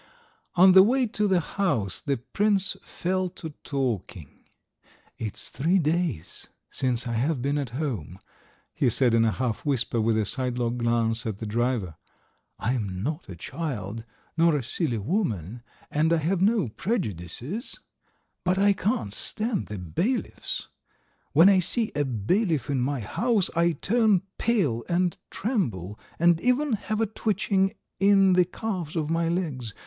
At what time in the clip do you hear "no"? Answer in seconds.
16.41-16.69